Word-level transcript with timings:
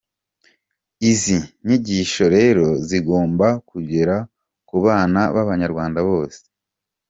Izi 1.11 1.37
nyigisho 1.65 2.23
rero 2.35 2.65
zigomba 2.87 3.47
kugera 3.69 4.15
ku 4.67 4.75
bana 4.85 5.21
b’Abanyarwanda 5.33 5.99
bose. 6.09 6.39